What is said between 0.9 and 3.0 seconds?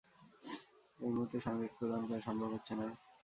এই মুহূর্তে সংযোগ প্রদান করা সম্ভব হচ্ছে না।